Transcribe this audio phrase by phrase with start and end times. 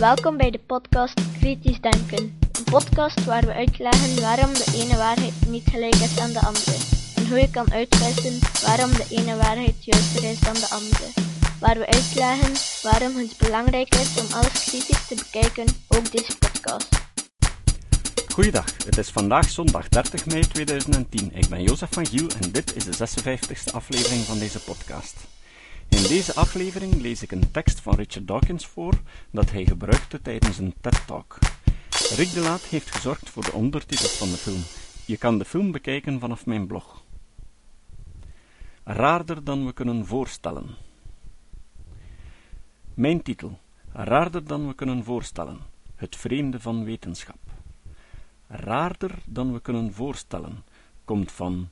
[0.00, 2.38] Welkom bij de podcast Kritisch Denken.
[2.52, 6.76] Een podcast waar we uitleggen waarom de ene waarheid niet gelijk is aan de andere.
[7.16, 11.06] En hoe je kan uitwissen waarom de ene waarheid juister is dan de andere.
[11.60, 12.52] Waar we uitleggen
[12.82, 16.88] waarom het belangrijk is om alles kritisch te bekijken, ook deze podcast.
[18.32, 21.30] Goeiedag, het is vandaag zondag 30 mei 2010.
[21.34, 25.16] Ik ben Jozef van Giel en dit is de 56e aflevering van deze podcast.
[25.90, 30.58] In deze aflevering lees ik een tekst van Richard Dawkins voor dat hij gebruikte tijdens
[30.58, 31.38] een TED-talk.
[32.16, 34.62] Rick de Laat heeft gezorgd voor de ondertitels van de film.
[35.06, 37.04] Je kan de film bekijken vanaf mijn blog.
[38.84, 40.68] Raarder dan we kunnen voorstellen.
[42.94, 43.58] Mijn titel:
[43.92, 45.58] Raarder dan we kunnen voorstellen.
[45.94, 47.38] Het vreemde van wetenschap.
[48.46, 50.64] Raarder dan we kunnen voorstellen
[51.04, 51.68] komt van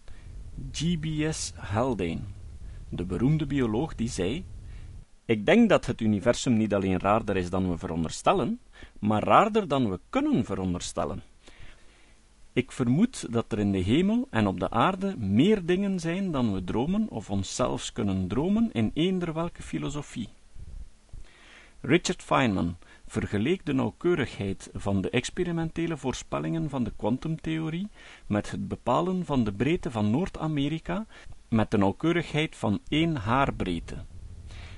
[0.72, 1.52] G.B.S.
[1.54, 2.20] Haldane
[2.88, 4.44] de beroemde bioloog die zei:
[5.24, 8.60] Ik denk dat het universum niet alleen raarder is dan we veronderstellen,
[8.98, 11.22] maar raarder dan we kunnen veronderstellen.
[12.52, 16.52] Ik vermoed dat er in de hemel en op de aarde meer dingen zijn dan
[16.52, 20.28] we dromen of onszelf kunnen dromen in eender welke filosofie.
[21.80, 22.76] Richard Feynman
[23.08, 27.88] vergeleek de nauwkeurigheid van de experimentele voorspellingen van de kwantumtheorie
[28.26, 31.06] met het bepalen van de breedte van Noord-Amerika
[31.48, 34.04] met de nauwkeurigheid van één haarbreedte.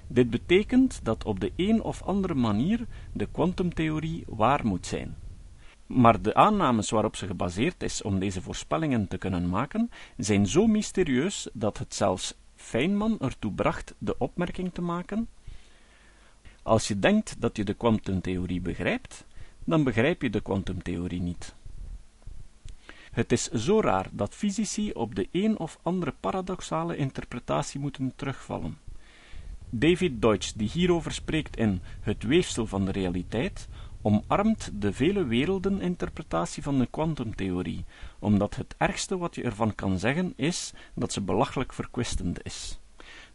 [0.07, 5.17] Dit betekent dat op de een of andere manier de kwantumtheorie waar moet zijn.
[5.87, 10.67] Maar de aannames waarop ze gebaseerd is om deze voorspellingen te kunnen maken, zijn zo
[10.67, 15.29] mysterieus dat het zelfs Feynman ertoe bracht de opmerking te maken:
[16.63, 19.25] Als je denkt dat je de kwantumtheorie begrijpt,
[19.65, 21.55] dan begrijp je de kwantumtheorie niet.
[23.11, 28.79] Het is zo raar dat fysici op de een of andere paradoxale interpretatie moeten terugvallen.
[29.71, 33.69] David Deutsch, die hierover spreekt in Het weefsel van de realiteit,
[34.03, 37.85] omarmt de vele werelden interpretatie van de kwantumtheorie,
[38.19, 42.80] omdat het ergste wat je ervan kan zeggen is dat ze belachelijk verkwistend is.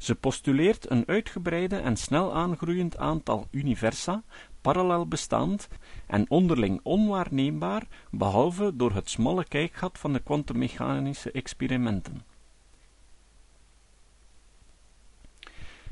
[0.05, 4.23] Ze postuleert een uitgebreide en snel aangroeiend aantal universa,
[4.61, 5.67] parallel bestaand
[6.07, 12.21] en onderling onwaarneembaar, behalve door het smalle kijkgat van de kwantummechanische experimenten.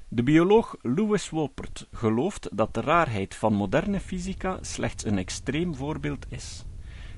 [0.08, 6.26] De bioloog Lewis Wolpert gelooft dat de raarheid van moderne fysica slechts een extreem voorbeeld
[6.30, 6.66] is.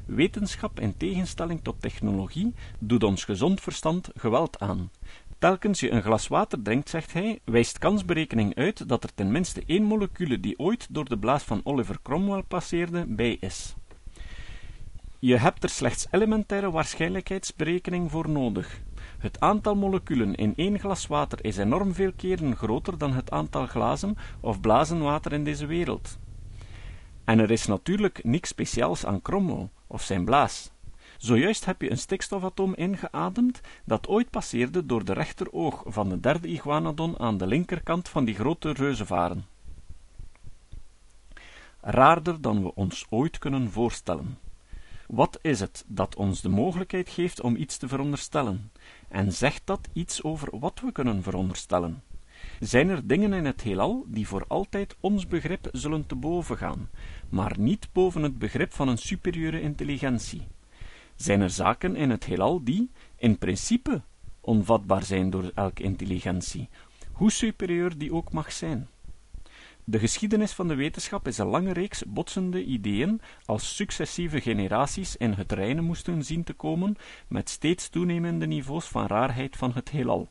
[0.06, 4.92] Wetenschap, in tegenstelling tot technologie, doet ons gezond verstand geweld aan,
[5.40, 9.64] Telkens je een glas water drinkt, zegt hij, wijst kansberekening uit dat er ten minste
[9.66, 13.76] één molecule die ooit door de blaas van Oliver Cromwell passeerde, bij is.
[15.20, 18.82] Je hebt er slechts elementaire waarschijnlijkheidsberekening voor nodig.
[19.18, 23.66] Het aantal moleculen in één glas water is enorm veel keren groter dan het aantal
[23.66, 26.18] glazen of blazen water in deze wereld.
[27.24, 30.72] En er is natuurlijk niks speciaals aan Cromwell of zijn blaas.
[31.26, 36.48] Zojuist heb je een stikstofatoom ingeademd dat ooit passeerde door de rechteroog van de derde
[36.48, 39.46] iguanodon aan de linkerkant van die grote reuzenvaren.
[41.82, 44.38] Raarder dan we ons ooit kunnen voorstellen.
[45.08, 48.72] Wat is het dat ons de mogelijkheid geeft om iets te veronderstellen?
[49.08, 52.04] En zegt dat iets over wat we kunnen veronderstellen?
[52.60, 56.90] Zijn er dingen in het heelal die voor altijd ons begrip zullen te boven gaan,
[57.30, 60.42] maar niet boven het begrip van een superieure intelligentie?
[61.16, 64.02] Zijn er zaken in het heelal die, in principe,
[64.42, 66.70] onvatbaar zijn door elke intelligentie,
[67.12, 68.88] hoe superieur die ook mag zijn.
[69.88, 75.32] De geschiedenis van de wetenschap is een lange reeks botsende ideeën als successieve generaties in
[75.32, 76.96] het reine moesten zien te komen
[77.28, 80.30] met steeds toenemende niveaus van raarheid van het heelal.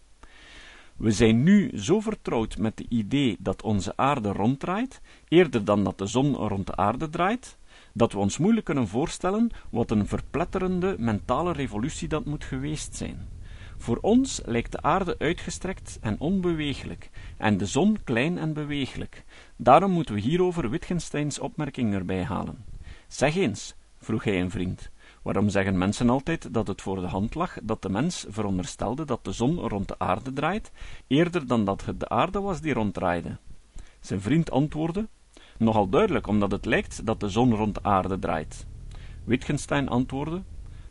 [0.97, 5.99] We zijn nu zo vertrouwd met het idee dat onze aarde ronddraait, eerder dan dat
[5.99, 7.59] de zon rond de aarde draait,
[7.97, 13.29] dat we ons moeilijk kunnen voorstellen wat een verpletterende mentale revolutie dat moet geweest zijn.
[13.77, 19.25] Voor ons lijkt de aarde uitgestrekt en onbeweeglijk, en de zon klein en beweeglijk.
[19.57, 22.65] Daarom moeten we hierover Wittgensteins opmerking erbij halen.
[23.09, 24.91] Zeg eens, vroeg hij een vriend,
[25.23, 29.25] waarom zeggen mensen altijd dat het voor de hand lag dat de mens veronderstelde dat
[29.25, 30.73] de zon rond de aarde draait,
[31.07, 33.37] eerder dan dat het de aarde was die ronddraaide?
[34.01, 35.09] Zijn vriend antwoordde,
[35.59, 38.67] Nogal duidelijk, omdat het lijkt dat de zon rond de aarde draait.
[39.25, 40.43] Wittgenstein antwoordde: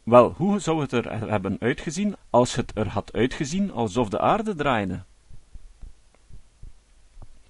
[0.04, 4.56] Wel, hoe zou het er hebben uitgezien als het er had uitgezien alsof de aarde
[4.56, 5.04] draaide?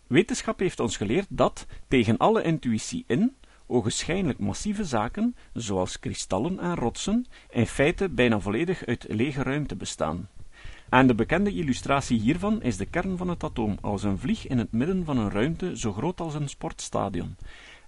[0.07, 6.75] Wetenschap heeft ons geleerd dat, tegen alle intuïtie in, ogenschijnlijk massieve zaken, zoals kristallen en
[6.75, 10.29] rotsen, in feite bijna volledig uit lege ruimte bestaan.
[10.93, 14.57] En de bekende illustratie hiervan is de kern van het atoom als een vlieg in
[14.57, 17.35] het midden van een ruimte zo groot als een sportstadion.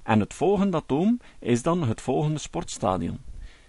[0.04, 3.20] En het volgende atoom is dan het volgende sportstadion.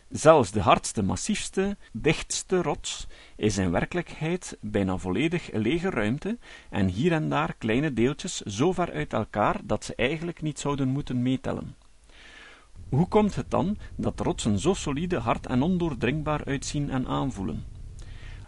[0.09, 3.07] Zelfs de hardste, massiefste, dichtste rots
[3.37, 6.39] is in werkelijkheid bijna volledig lege ruimte
[6.71, 10.89] en hier en daar kleine deeltjes zo ver uit elkaar dat ze eigenlijk niet zouden
[10.89, 11.77] moeten meetellen.
[12.89, 17.76] Hoe komt het dan dat rotsen zo solide, hard en ondoordringbaar uitzien en aanvoelen?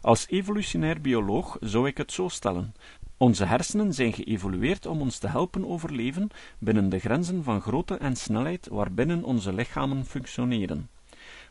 [0.08, 2.74] Als evolutionair bioloog zou ik het zo stellen.
[3.16, 6.28] Onze hersenen zijn geëvolueerd om ons te helpen overleven
[6.58, 10.88] binnen de grenzen van grootte en snelheid waarbinnen onze lichamen functioneren.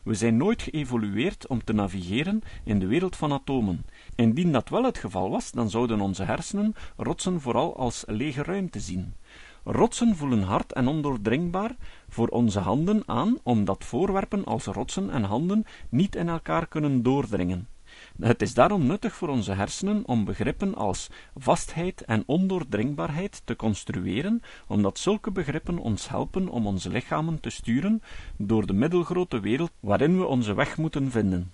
[0.02, 3.84] We zijn nooit geëvolueerd om te navigeren in de wereld van atomen.
[4.14, 8.80] Indien dat wel het geval was, dan zouden onze hersenen rotsen vooral als lege ruimte
[8.80, 9.14] zien.
[9.64, 11.76] Rotsen voelen hard en ondoordringbaar
[12.08, 17.68] voor onze handen aan, omdat voorwerpen als rotsen en handen niet in elkaar kunnen doordringen.
[18.20, 24.42] Het is daarom nuttig voor onze hersenen om begrippen als vastheid en ondoordringbaarheid te construeren,
[24.66, 28.02] omdat zulke begrippen ons helpen om onze lichamen te sturen
[28.36, 31.52] door de middelgrote wereld waarin we onze weg moeten vinden.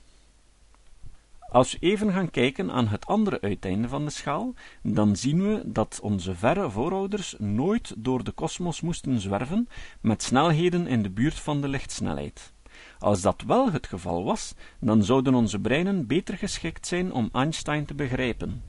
[1.50, 5.62] Als we even gaan kijken aan het andere uiteinde van de schaal, dan zien we
[5.66, 9.68] dat onze verre voorouders nooit door de kosmos moesten zwerven
[10.00, 12.53] met snelheden in de buurt van de lichtsnelheid.
[13.04, 17.84] Als dat wel het geval was, dan zouden onze breinen beter geschikt zijn om Einstein
[17.84, 18.62] te begrijpen.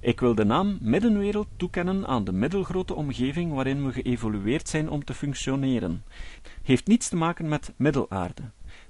[0.00, 5.04] Ik wil de naam middenwereld toekennen aan de middelgrote omgeving waarin we geëvolueerd zijn om
[5.04, 6.04] te functioneren.
[6.62, 8.42] Heeft niets te maken met middelaarde.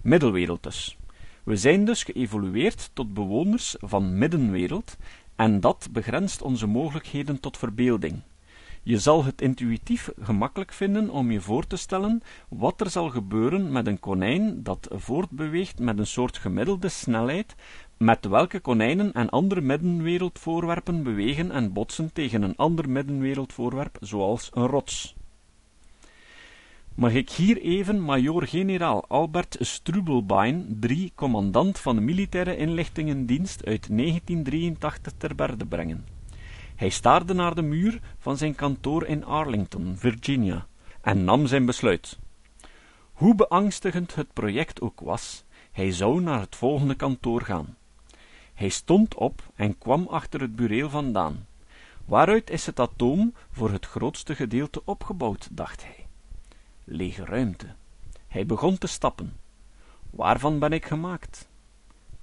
[0.02, 0.96] Middelwereld dus.
[1.42, 4.96] We zijn dus geëvolueerd tot bewoners van middenwereld,
[5.36, 8.22] en dat begrenst onze mogelijkheden tot verbeelding.
[8.88, 13.72] Je zal het intuïtief gemakkelijk vinden om je voor te stellen wat er zal gebeuren
[13.72, 17.54] met een konijn dat voortbeweegt met een soort gemiddelde snelheid,
[17.96, 24.66] met welke konijnen en andere middenwereldvoorwerpen bewegen en botsen tegen een ander middenwereldvoorwerp, zoals een
[24.66, 25.16] rots.
[26.94, 35.12] Mag ik hier even Major-generaal Albert Strubelbein, 3, commandant van de militaire inlichtingendienst uit 1983
[35.18, 36.17] ter berde brengen.
[36.78, 40.66] Hij staarde naar de muur van zijn kantoor in Arlington, Virginia,
[41.00, 42.18] en nam zijn besluit.
[43.12, 47.76] Hoe beangstigend het project ook was, hij zou naar het volgende kantoor gaan.
[48.54, 51.46] Hij stond op en kwam achter het bureel vandaan.
[52.04, 56.06] Waaruit is het atoom voor het grootste gedeelte opgebouwd, dacht hij.
[56.84, 57.66] Lege ruimte.
[58.28, 59.36] Hij begon te stappen.
[60.10, 61.48] Waarvan ben ik gemaakt?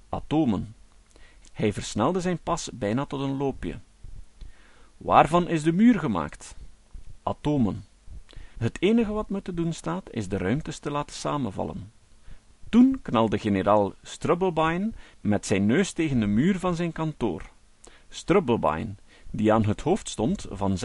[0.08, 0.74] Atomen.
[1.52, 3.78] Hij versnelde zijn pas bijna tot een loopje.
[4.96, 6.56] Waarvan is de muur gemaakt?
[7.22, 7.84] Atomen.
[8.58, 11.92] Het enige wat me te doen staat, is de ruimtes te laten samenvallen.
[12.68, 17.42] Toen knalde generaal Strubblebine met zijn neus tegen de muur van zijn kantoor.
[18.08, 18.94] Strubblebine,
[19.30, 20.76] die aan het hoofd stond van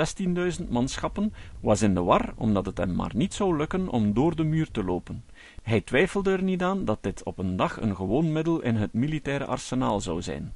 [0.60, 4.36] 16.000 manschappen, was in de war omdat het hem maar niet zou lukken om door
[4.36, 5.24] de muur te lopen.
[5.62, 8.94] Hij twijfelde er niet aan dat dit op een dag een gewoon middel in het
[8.94, 10.54] militaire arsenaal zou zijn.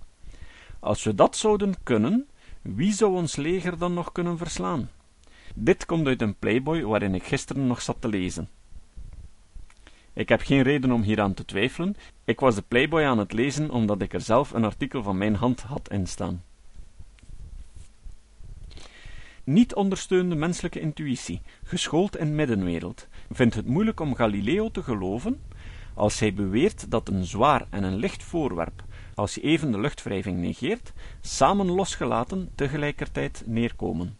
[0.79, 2.27] Als we dat zouden kunnen,
[2.65, 4.89] wie zou ons leger dan nog kunnen verslaan?
[5.55, 8.49] Dit komt uit een Playboy waarin ik gisteren nog zat te lezen.
[10.13, 11.95] Ik heb geen reden om hieraan te twijfelen.
[12.23, 15.35] Ik was de Playboy aan het lezen omdat ik er zelf een artikel van mijn
[15.35, 16.43] hand had in staan.
[19.43, 25.41] Niet ondersteunde menselijke intuïtie, geschoold in middenwereld, vindt het moeilijk om Galileo te geloven
[25.93, 28.83] als hij beweert dat een zwaar en een licht voorwerp
[29.15, 34.17] als je even de luchtwrijving negeert, samen losgelaten tegelijkertijd neerkomen.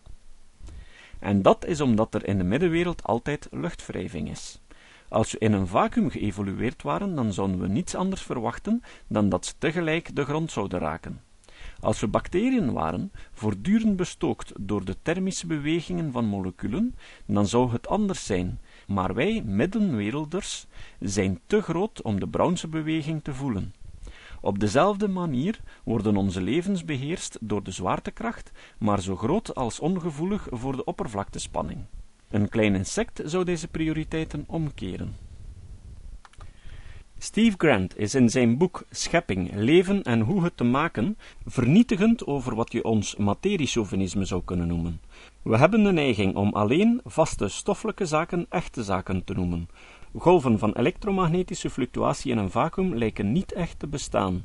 [1.20, 4.62] En dat is omdat er in de middenwereld altijd luchtwrijving is.
[5.10, 9.46] Als we in een vacuüm geëvolueerd waren, dan zouden we niets anders verwachten dan dat
[9.46, 11.22] ze tegelijk de grond zouden raken.
[11.80, 17.88] Als we bacteriën waren, voortdurend bestookt door de thermische bewegingen van moleculen, dan zou het
[17.88, 20.66] anders zijn, maar wij middenwerelders
[21.00, 23.74] zijn te groot om de Brownse beweging te voelen.
[24.46, 30.48] Op dezelfde manier worden onze levens beheerst door de zwaartekracht, maar zo groot als ongevoelig
[30.52, 31.80] voor de oppervlaktespanning.
[32.30, 35.16] Een klein insect zou deze prioriteiten omkeren.
[37.18, 42.56] Steve Grant is in zijn boek Schepping, Leven en hoe het te maken vernietigend over
[42.56, 45.02] wat je ons materiechauvinisme zou kunnen noemen.
[45.46, 49.68] We hebben de neiging om alleen vaste stoffelijke zaken echte zaken te noemen,
[50.18, 54.44] Golven van elektromagnetische fluctuatie in een vacuüm lijken niet echt te bestaan.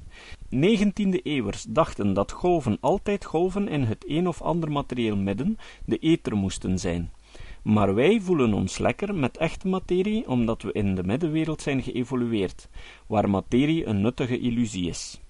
[0.55, 6.37] 19e-eeuwers dachten dat golven altijd golven in het een of ander materieel midden, de ether
[6.37, 7.13] moesten zijn.
[7.63, 12.69] Maar wij voelen ons lekker met echte materie, omdat we in de middenwereld zijn geëvolueerd,
[13.07, 15.21] waar materie een nuttige illusie is.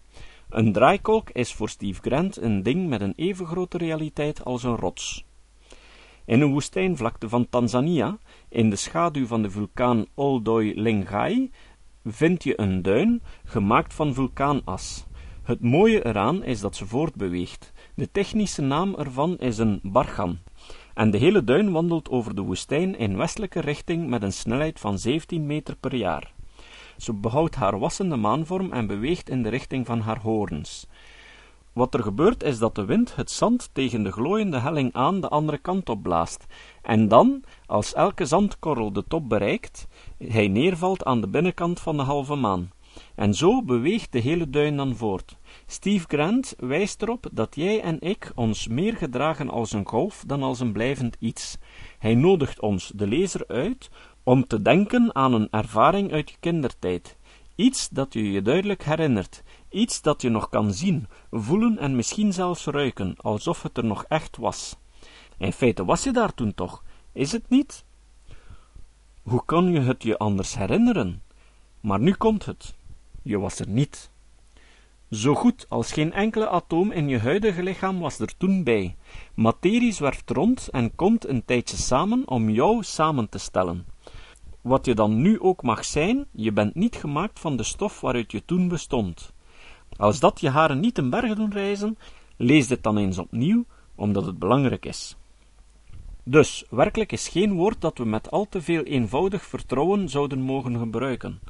[0.48, 4.76] Een draaikolk is voor Steve Grant een ding met een even grote realiteit als een
[4.76, 5.24] rots.
[6.30, 8.18] In een woestijnvlakte van Tanzania,
[8.48, 11.50] in de schaduw van de vulkaan Oldoi Lengai,
[12.04, 15.06] vind je een duin gemaakt van vulkaanas.
[15.42, 17.72] Het mooie eraan is dat ze voortbeweegt.
[17.94, 20.38] De technische naam ervan is een bargan.
[20.94, 24.98] En de hele duin wandelt over de woestijn in westelijke richting met een snelheid van
[24.98, 26.32] 17 meter per jaar.
[26.96, 30.86] Ze behoudt haar wassende maanvorm en beweegt in de richting van haar horens.
[31.72, 35.28] Wat er gebeurt is dat de wind het zand tegen de glooiende helling aan de
[35.28, 36.46] andere kant op blaast,
[36.82, 42.02] en dan, als elke zandkorrel de top bereikt, hij neervalt aan de binnenkant van de
[42.02, 42.70] halve maan.
[43.14, 45.36] En zo beweegt de hele duin dan voort.
[45.66, 50.42] Steve Grant wijst erop dat jij en ik ons meer gedragen als een golf dan
[50.42, 51.58] als een blijvend iets.
[51.98, 53.90] Hij nodigt ons, de lezer, uit
[54.22, 57.16] om te denken aan een ervaring uit je kindertijd.
[57.54, 62.32] Iets dat je je duidelijk herinnert, iets dat je nog kan zien, voelen en misschien
[62.32, 64.76] zelfs ruiken, alsof het er nog echt was.
[65.38, 67.84] In feite was je daar toen toch, is het niet?
[69.22, 71.22] Hoe kan je het je anders herinneren?
[71.80, 72.74] Maar nu komt het.
[73.22, 74.10] Je was er niet.
[75.10, 78.96] Zo goed als geen enkele atoom in je huidige lichaam was er toen bij.
[79.34, 83.86] Materie zwerft rond en komt een tijdje samen om jou samen te stellen.
[84.60, 88.32] Wat je dan nu ook mag zijn, je bent niet gemaakt van de stof waaruit
[88.32, 89.32] je toen bestond.
[90.00, 91.98] Als dat je haren niet ten berg doen reizen,
[92.36, 93.64] lees dit dan eens opnieuw,
[93.94, 95.16] omdat het belangrijk is.
[96.24, 100.78] Dus, werkelijk is geen woord dat we met al te veel eenvoudig vertrouwen zouden mogen
[100.78, 101.40] gebruiken.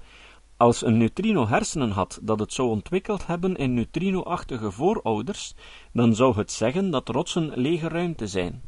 [0.56, 5.54] Als een neutrino hersenen had dat het zou ontwikkeld hebben in neutrino-achtige voorouders,
[5.92, 8.62] dan zou het zeggen dat rotsen lege ruimte zijn.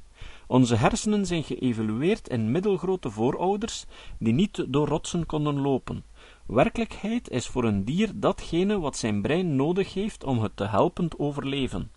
[0.46, 3.84] Onze hersenen zijn geëvolueerd in middelgrote voorouders
[4.18, 6.04] die niet door rotsen konden lopen.
[6.46, 11.08] Werkelijkheid is voor een dier datgene wat zijn brein nodig heeft om het te helpen
[11.16, 11.90] overleven.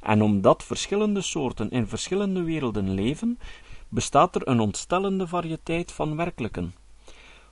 [0.00, 3.38] En omdat verschillende soorten in verschillende werelden leven,
[3.88, 6.74] bestaat er een ontstellende variëteit van werkelijken.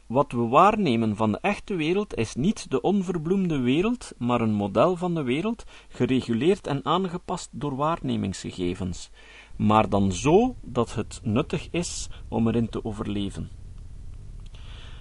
[0.07, 4.97] Wat we waarnemen van de echte wereld is niet de onverbloemde wereld, maar een model
[4.97, 9.11] van de wereld, gereguleerd en aangepast door waarnemingsgegevens,
[9.57, 13.51] maar dan zo dat het nuttig is om erin te overleven.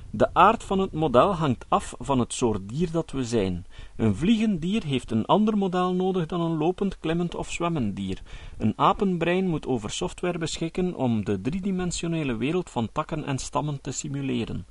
[0.10, 3.66] De aard van het model hangt af van het soort dier dat we zijn.
[3.96, 8.22] Een vliegend dier heeft een ander model nodig dan een lopend, klimmend of zwemmend dier.
[8.58, 13.92] Een apenbrein moet over software beschikken om de driedimensionele wereld van takken en stammen te
[13.92, 14.66] simuleren.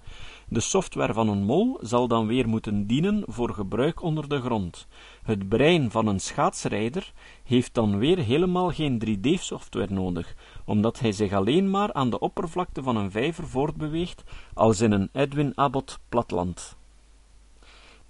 [0.48, 4.86] De software van een mol zal dan weer moeten dienen voor gebruik onder de grond.
[5.22, 7.12] Het brein van een schaatsrijder
[7.44, 10.34] heeft dan weer helemaal geen 3D-software nodig,
[10.64, 14.22] omdat hij zich alleen maar aan de oppervlakte van een vijver voortbeweegt,
[14.54, 16.76] als in een Edwin Abbott platland.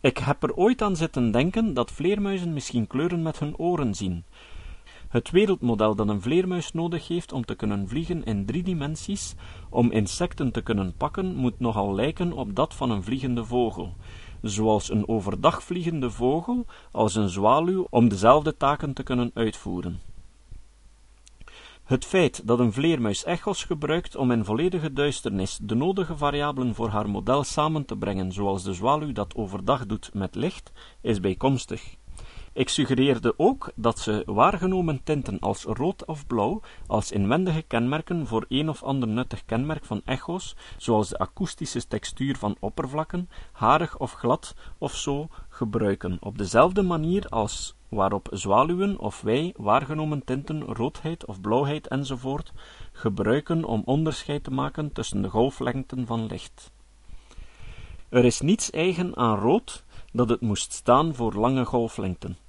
[0.01, 4.25] Ik heb er ooit aan zitten denken dat vleermuizen misschien kleuren met hun oren zien.
[5.09, 9.35] Het wereldmodel dat een vleermuis nodig heeft om te kunnen vliegen in drie dimensies,
[9.71, 13.95] om insecten te kunnen pakken, moet nogal lijken op dat van een vliegende vogel,
[14.43, 20.01] zoals een overdag vliegende vogel als een zwaluw om dezelfde taken te kunnen uitvoeren.
[21.85, 26.89] Het feit dat een vleermuis echos gebruikt om in volledige duisternis de nodige variabelen voor
[26.89, 31.96] haar model samen te brengen, zoals de zwaluw dat overdag doet met licht, is bijkomstig.
[32.57, 38.45] Ik suggereerde ook dat ze waargenomen tinten als rood of blauw als inwendige kenmerken voor
[38.49, 44.13] een of ander nuttig kenmerk van echo's, zoals de akoestische textuur van oppervlakken, harig of
[44.13, 51.27] glad of zo, gebruiken, op dezelfde manier als waarop zwaluwen of wij waargenomen tinten roodheid
[51.27, 52.53] of blauwheid enzovoort
[52.93, 56.73] gebruiken om onderscheid te maken tussen de golflengten van licht.
[58.09, 62.45] Er is niets eigen aan rood dat het moest staan voor lange golflengten.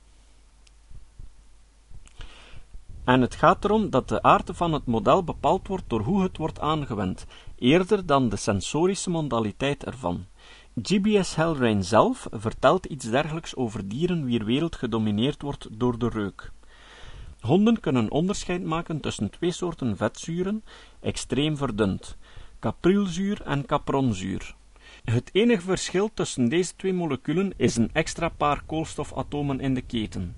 [3.07, 6.37] En het gaat erom dat de aard van het model bepaald wordt door hoe het
[6.37, 10.25] wordt aangewend, eerder dan de sensorische modaliteit ervan.
[10.81, 16.51] GBS Hellrain zelf vertelt iets dergelijks over dieren wier wereld gedomineerd wordt door de reuk.
[17.39, 20.63] Honden kunnen onderscheid maken tussen twee soorten vetzuren,
[20.99, 22.17] extreem verdund,
[22.59, 24.55] caprilzuur en capronzuur.
[25.03, 30.35] Het enige verschil tussen deze twee moleculen is een extra paar koolstofatomen in de keten.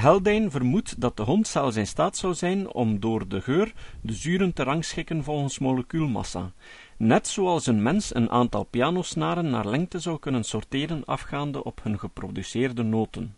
[0.00, 4.12] Haldane vermoedt dat de hond zelfs in staat zou zijn om door de geur de
[4.12, 6.52] zuren te rangschikken volgens molecuulmassa,
[6.96, 11.98] net zoals een mens een aantal pianosnaren naar lengte zou kunnen sorteren afgaande op hun
[11.98, 13.34] geproduceerde noten.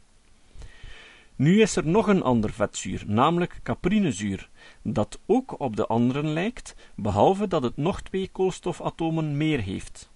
[1.37, 4.49] Nu is er nog een ander vetzuur, namelijk caprinezuur,
[4.83, 10.12] dat ook op de anderen lijkt, behalve dat het nog twee koolstofatomen meer heeft.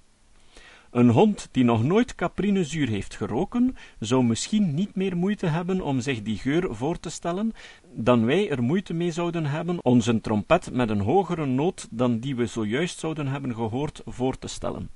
[0.97, 6.01] Een hond die nog nooit caprinezuur heeft geroken, zou misschien niet meer moeite hebben om
[6.01, 7.53] zich die geur voor te stellen,
[7.95, 12.37] dan wij er moeite mee zouden hebben onze trompet met een hogere noot dan die
[12.37, 14.91] we zojuist zouden hebben gehoord voor te stellen.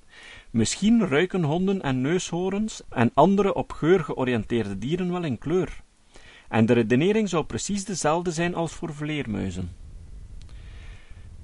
[0.51, 5.83] Misschien ruiken honden en neushoorns en andere op geur georiënteerde dieren wel in kleur.
[6.49, 9.71] En de redenering zou precies dezelfde zijn als voor vleermuizen.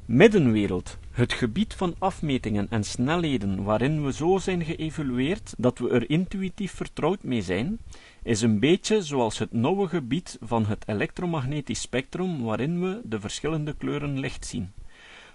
[0.06, 6.10] Middenwereld, het gebied van afmetingen en snelheden waarin we zo zijn geëvolueerd dat we er
[6.10, 7.78] intuïtief vertrouwd mee zijn,
[8.22, 13.74] is een beetje zoals het nauwe gebied van het elektromagnetisch spectrum waarin we de verschillende
[13.76, 14.72] kleuren licht zien.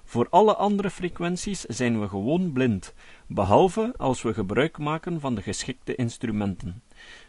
[0.03, 2.93] Voor alle andere frequenties zijn we gewoon blind,
[3.27, 6.81] behalve als we gebruik maken van de geschikte instrumenten.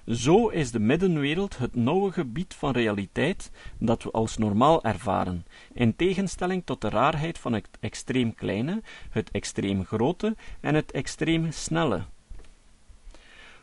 [0.07, 5.97] Zo is de middenwereld het nauwe gebied van realiteit dat we als normaal ervaren, in
[5.97, 12.03] tegenstelling tot de raarheid van het extreem kleine, het extreem grote en het extreem snelle.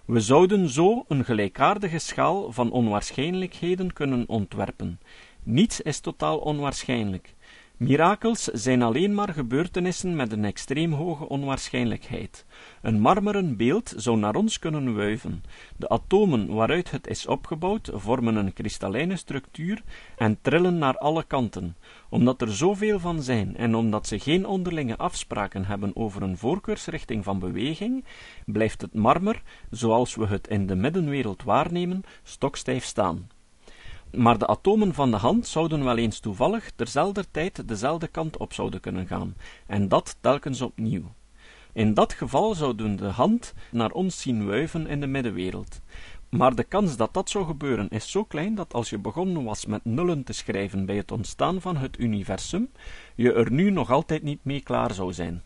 [0.05, 4.99] We zouden zo een gelijkaardige schaal van onwaarschijnlijkheden kunnen ontwerpen.
[5.43, 7.35] Niets is totaal onwaarschijnlijk.
[7.79, 12.45] Mirakels zijn alleen maar gebeurtenissen met een extreem hoge onwaarschijnlijkheid.
[12.81, 15.43] Een marmeren beeld zou naar ons kunnen wuiven.
[15.77, 19.83] De atomen waaruit het is opgebouwd vormen een kristallijne structuur
[20.17, 21.75] en trillen naar alle kanten.
[22.09, 27.23] Omdat er zoveel van zijn en omdat ze geen onderlinge afspraken hebben over een voorkeursrichting
[27.23, 28.05] van beweging,
[28.45, 33.29] blijft het marmer, zoals we het in de middenwereld waarnemen, stokstijf staan
[34.11, 38.53] maar de atomen van de hand zouden wel eens toevallig terzelfde tijd dezelfde kant op
[38.53, 39.35] zouden kunnen gaan,
[39.67, 41.03] en dat telkens opnieuw.
[41.73, 45.81] In dat geval zouden de hand naar ons zien wuiven in de middenwereld.
[46.29, 49.65] Maar de kans dat dat zou gebeuren is zo klein dat als je begonnen was
[49.65, 52.71] met nullen te schrijven bij het ontstaan van het universum,
[53.15, 55.43] je er nu nog altijd niet mee klaar zou zijn.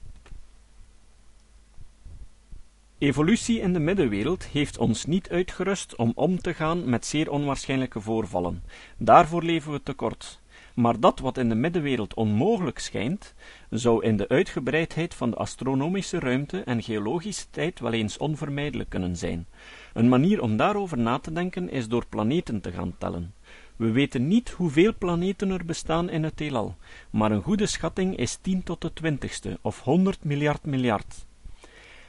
[3.03, 8.01] Evolutie in de middenwereld heeft ons niet uitgerust om om te gaan met zeer onwaarschijnlijke
[8.01, 8.63] voorvallen.
[8.98, 10.39] Daarvoor leven we tekort.
[10.75, 13.33] Maar dat wat in de middenwereld onmogelijk schijnt,
[13.69, 19.15] zou in de uitgebreidheid van de astronomische ruimte en geologische tijd wel eens onvermijdelijk kunnen
[19.15, 19.47] zijn.
[19.93, 23.34] Een manier om daarover na te denken is door planeten te gaan tellen.
[23.75, 26.75] We weten niet hoeveel planeten er bestaan in het heelal,
[27.10, 31.25] maar een goede schatting is 10 tot de twintigste of 100 miljard miljard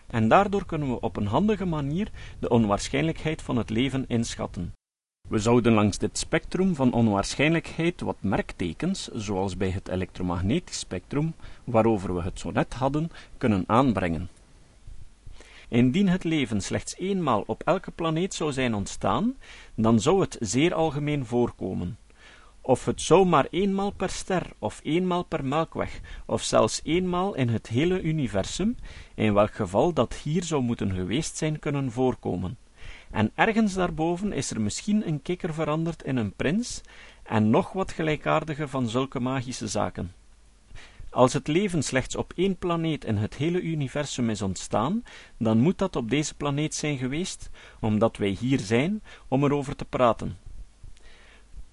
[0.06, 4.72] en daardoor kunnen we op een handige manier de onwaarschijnlijkheid van het leven inschatten.
[5.28, 12.14] We zouden langs dit spectrum van onwaarschijnlijkheid wat merktekens, zoals bij het elektromagnetisch spectrum, waarover
[12.14, 14.28] we het zo net hadden, kunnen aanbrengen.
[15.68, 19.36] Indien het leven slechts eenmaal op elke planeet zou zijn ontstaan,
[19.74, 21.98] dan zou het zeer algemeen voorkomen
[22.66, 27.48] of het zou maar eenmaal per ster, of eenmaal per melkweg, of zelfs eenmaal in
[27.48, 28.76] het hele universum,
[29.14, 32.58] in welk geval dat hier zou moeten geweest zijn kunnen voorkomen.
[33.10, 36.80] En ergens daarboven is er misschien een kikker veranderd in een prins,
[37.22, 40.12] en nog wat gelijkaardige van zulke magische zaken.
[41.10, 45.04] Als het leven slechts op één planeet in het hele universum is ontstaan,
[45.38, 47.50] dan moet dat op deze planeet zijn geweest,
[47.80, 50.43] omdat wij hier zijn om erover te praten.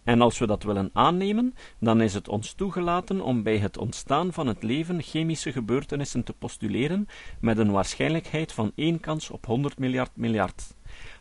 [0.04, 4.34] En als we dat willen aannemen, dan is het ons toegelaten om bij het ontstaan
[4.34, 7.08] van het leven chemische gebeurtenissen te postuleren
[7.40, 10.76] met een waarschijnlijkheid van één kans op 100 miljard miljard.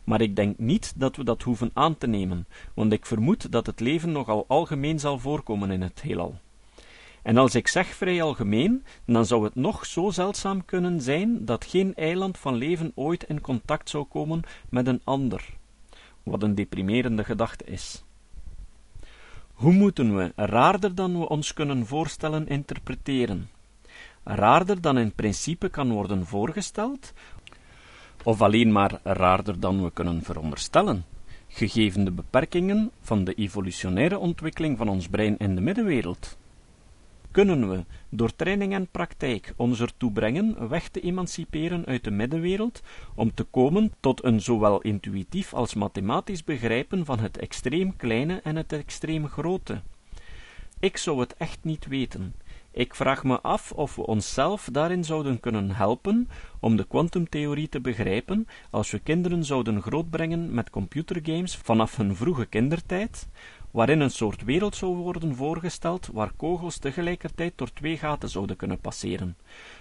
[0.05, 3.67] Maar ik denk niet dat we dat hoeven aan te nemen, want ik vermoed dat
[3.67, 6.39] het leven nogal algemeen zal voorkomen in het heelal.
[7.23, 11.65] En als ik zeg vrij algemeen, dan zou het nog zo zeldzaam kunnen zijn dat
[11.65, 15.49] geen eiland van leven ooit in contact zou komen met een ander,
[16.23, 18.05] wat een deprimerende gedachte is.
[19.61, 23.51] Hoe moeten we, raarder dan we ons kunnen voorstellen, interpreteren?
[24.25, 27.13] Raarder dan in principe kan worden voorgesteld,
[28.23, 31.05] of alleen maar raarder dan we kunnen veronderstellen,
[31.49, 36.39] gegeven de beperkingen van de evolutionaire ontwikkeling van ons brein in de middenwereld?
[37.31, 42.83] Kunnen we, door training en praktijk, ons ertoe brengen weg te emanciperen uit de middenwereld,
[43.15, 48.57] om te komen tot een zowel intuïtief als mathematisch begrijpen van het extreem kleine en
[48.57, 49.81] het extreem grote.
[50.81, 52.35] Ik zou het echt niet weten.
[52.73, 56.29] Ik vraag me af of we onszelf daarin zouden kunnen helpen
[56.61, 62.47] om de kwantumtheorie te begrijpen als we kinderen zouden grootbrengen met computergames vanaf hun vroege
[62.47, 63.29] kindertijd,
[63.71, 68.81] waarin een soort wereld zou worden voorgesteld waar kogels tegelijkertijd door twee gaten zouden kunnen
[68.81, 69.37] passeren.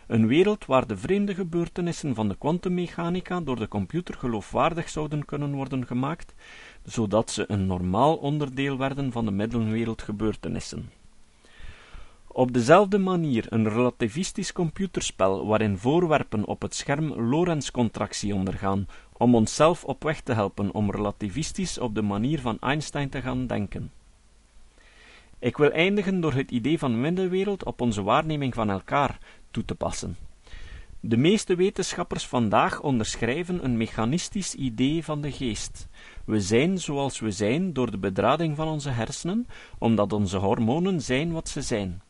[0.08, 5.54] Een wereld waar de vreemde gebeurtenissen van de kwantummechanica door de computer geloofwaardig zouden kunnen
[5.54, 6.34] worden gemaakt,
[6.84, 10.89] zodat ze een normaal onderdeel werden van de middenwereldgebeurtenissen.
[12.32, 18.88] Op dezelfde manier een relativistisch computerspel waarin voorwerpen op het scherm Lorentz-contractie ondergaan
[19.19, 23.47] om onszelf op weg te helpen om relativistisch op de manier van Einstein te gaan
[23.47, 23.91] denken.
[25.39, 29.19] Ik wil eindigen door het idee van middenwereld op onze waarneming van elkaar
[29.51, 30.17] toe te passen.
[30.99, 35.88] De meeste wetenschappers vandaag onderschrijven een mechanistisch idee van de geest.
[36.25, 41.32] We zijn zoals we zijn door de bedrading van onze hersenen, omdat onze hormonen zijn
[41.32, 42.01] wat ze zijn.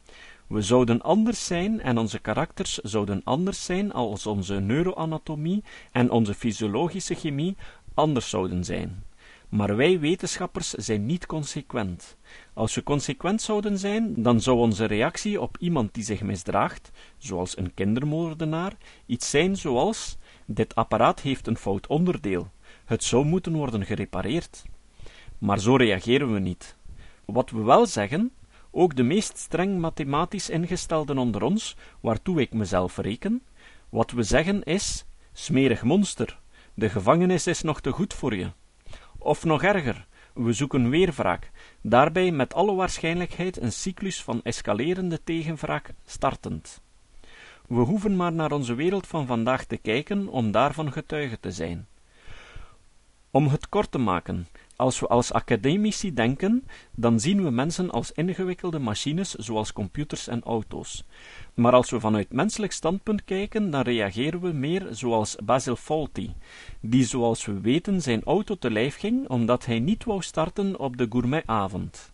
[0.49, 6.33] We zouden anders zijn en onze karakters zouden anders zijn als onze neuroanatomie en onze
[6.33, 7.55] fysiologische chemie
[7.93, 9.03] anders zouden zijn.
[9.49, 12.17] Maar wij wetenschappers zijn niet consequent.
[12.53, 17.57] Als we consequent zouden zijn, dan zou onze reactie op iemand die zich misdraagt, zoals
[17.57, 18.73] een kindermoordenaar,
[19.05, 22.51] iets zijn zoals: dit apparaat heeft een fout onderdeel,
[22.85, 24.63] het zou moeten worden gerepareerd.
[25.37, 26.75] Maar zo reageren we niet.
[27.25, 28.31] Wat we wel zeggen,
[28.71, 33.43] ook de meest streng mathematisch ingestelden onder ons, waartoe ik mezelf reken,
[33.89, 36.39] wat we zeggen is: smerig monster,
[36.73, 38.51] de gevangenis is nog te goed voor je.
[39.17, 41.51] Of nog erger, we zoeken weer wraak,
[41.81, 46.81] daarbij met alle waarschijnlijkheid een cyclus van escalerende tegenwraak startend.
[47.67, 51.87] We hoeven maar naar onze wereld van vandaag te kijken om daarvan getuige te zijn.
[53.31, 54.47] Om het kort te maken,
[54.79, 56.63] als we als academici denken,
[56.95, 61.03] dan zien we mensen als ingewikkelde machines zoals computers en auto's.
[61.53, 66.29] Maar als we vanuit menselijk standpunt kijken, dan reageren we meer zoals Basil Fawlty,
[66.81, 70.97] die zoals we weten zijn auto te lijf ging omdat hij niet wou starten op
[70.97, 72.11] de gourmetavond.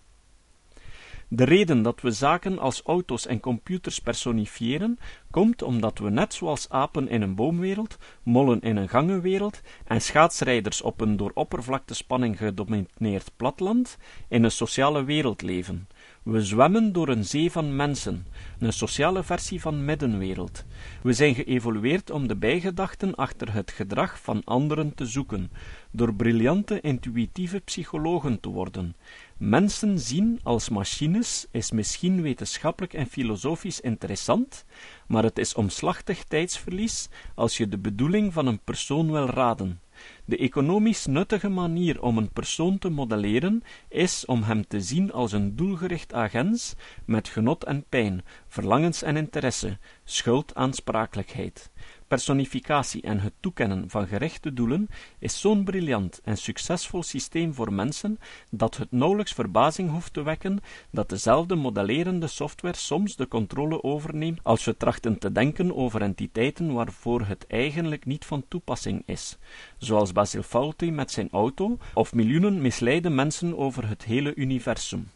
[1.27, 4.97] De reden dat we zaken als auto's en computers personifiëren,
[5.31, 10.81] komt omdat we net zoals apen in een boomwereld, mollen in een gangenwereld en schaatsrijders
[10.81, 15.87] op een door oppervlaktespanning gedomineerd platland, in een sociale wereld leven.
[16.23, 18.25] We zwemmen door een zee van mensen,
[18.59, 20.65] een sociale versie van middenwereld.
[21.03, 25.51] We zijn geëvolueerd om de bijgedachten achter het gedrag van anderen te zoeken,
[25.91, 28.95] door briljante intuïtieve psychologen te worden.
[29.37, 34.65] Mensen zien als machines is misschien wetenschappelijk en filosofisch interessant,
[35.07, 39.81] maar het is omslachtig tijdsverlies als je de bedoeling van een persoon wil raden.
[40.25, 45.31] De economisch nuttige manier om een persoon te modelleren is om hem te zien als
[45.31, 51.71] een doelgericht agent met genot en pijn, verlangens en interesse, schuld, aansprakelijkheid
[52.15, 54.87] personificatie en het toekennen van gerichte doelen
[55.19, 58.19] is zo'n briljant en succesvol systeem voor mensen
[58.51, 60.59] dat het nauwelijks verbazing hoeft te wekken
[60.91, 66.73] dat dezelfde modellerende software soms de controle overneemt als we trachten te denken over entiteiten
[66.73, 69.37] waarvoor het eigenlijk niet van toepassing is,
[69.77, 75.09] zoals Basil Fawlty met zijn auto of miljoenen misleide mensen over het hele universum.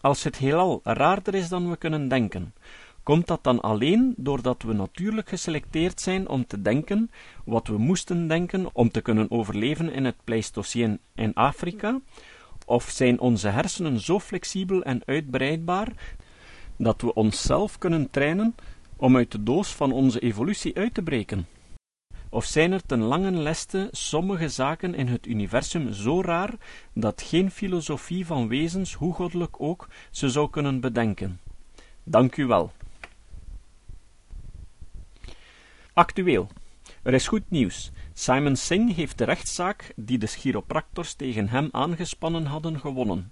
[0.00, 2.54] Als het heelal raarder is dan we kunnen denken,
[3.10, 7.10] Komt dat dan alleen doordat we natuurlijk geselecteerd zijn om te denken
[7.44, 12.00] wat we moesten denken om te kunnen overleven in het Pleistoceen in Afrika?
[12.66, 15.88] Of zijn onze hersenen zo flexibel en uitbreidbaar
[16.76, 18.54] dat we onszelf kunnen trainen
[18.96, 21.46] om uit de doos van onze evolutie uit te breken?
[22.28, 26.54] Of zijn er ten lange leste sommige zaken in het universum zo raar
[26.94, 31.40] dat geen filosofie van wezens, hoe goddelijk ook, ze zou kunnen bedenken?
[32.04, 32.72] Dank u wel.
[36.00, 36.48] Actueel.
[37.02, 37.90] Er is goed nieuws.
[38.12, 43.30] Simon Singh heeft de rechtszaak die de chiropractors tegen hem aangespannen hadden gewonnen.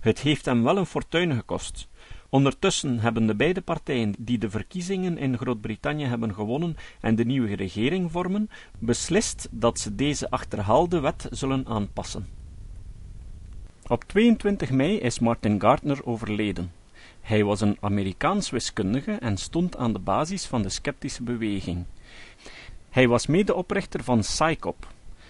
[0.00, 1.88] Het heeft hem wel een fortuin gekost.
[2.28, 7.54] Ondertussen hebben de beide partijen die de verkiezingen in Groot-Brittannië hebben gewonnen en de nieuwe
[7.54, 12.28] regering vormen, beslist dat ze deze achterhaalde wet zullen aanpassen.
[13.86, 16.79] Op 22 mei is Martin Gardner overleden.
[17.20, 21.84] Hij was een Amerikaans wiskundige en stond aan de basis van de sceptische beweging.
[22.90, 24.86] Hij was medeoprichter van SciCop,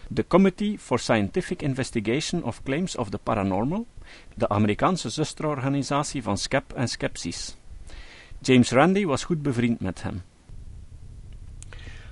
[0.08, 3.86] de Committee for Scientific Investigation of Claims of the Paranormal,
[4.34, 7.56] de Amerikaanse zusterorganisatie van Skep en Skepsis.
[8.40, 10.22] James Randi was goed bevriend met hem.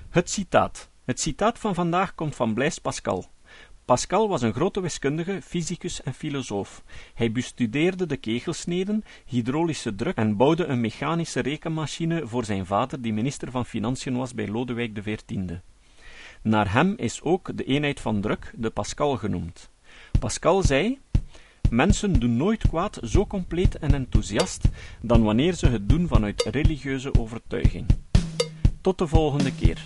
[0.09, 0.89] Het citaat.
[1.05, 3.25] Het citaat van vandaag komt van Blaise Pascal.
[3.89, 6.83] Pascal was een grote wiskundige, fysicus en filosoof.
[7.13, 13.13] Hij bestudeerde de kegelsneden, hydraulische druk en bouwde een mechanische rekenmachine voor zijn vader, die
[13.13, 15.57] minister van Financiën was bij Lodewijk XIV.
[16.41, 19.69] Naar hem is ook de eenheid van druk, de Pascal, genoemd.
[20.19, 20.99] Pascal zei:
[21.69, 24.69] Mensen doen nooit kwaad zo compleet en enthousiast
[25.01, 27.85] dan wanneer ze het doen vanuit religieuze overtuiging.
[28.81, 29.85] Tot de volgende keer.